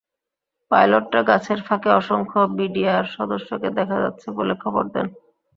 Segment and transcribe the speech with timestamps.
[0.71, 5.07] পাইলটরা গাছের ফাঁকে অসংখ্য বিডিআর সদস্যকে দেখা যাচ্ছে বলে খবর দেন।